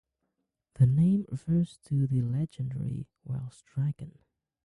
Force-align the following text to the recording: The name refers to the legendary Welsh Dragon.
The 0.79 0.87
name 0.87 1.27
refers 1.29 1.77
to 1.85 2.07
the 2.07 2.23
legendary 2.23 3.05
Welsh 3.23 3.61
Dragon. 3.67 4.17